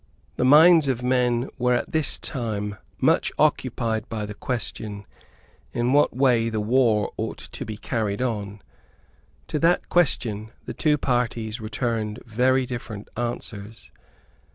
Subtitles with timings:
[0.37, 5.05] The minds of men were at this time much occupied by the question,
[5.73, 8.63] in what way the war ought to be carried on.
[9.49, 13.91] To that question the two parties returned very different answers.